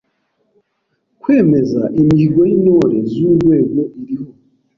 [1.21, 4.29] Kwemeza imihigo y’Intore z’urwego iriho;